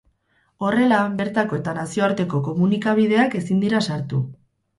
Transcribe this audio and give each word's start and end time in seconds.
Horrela, 0.69 1.01
bertako 1.19 1.59
eta 1.63 1.75
nazioarteko 1.81 2.41
komunikabideak 2.49 3.37
ezin 3.43 3.61
dira 3.67 3.85
sartu. 3.91 4.25